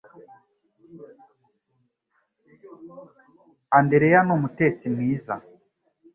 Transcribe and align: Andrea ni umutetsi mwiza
Andrea 3.79 4.19
ni 4.23 4.31
umutetsi 4.37 4.85
mwiza 4.93 5.33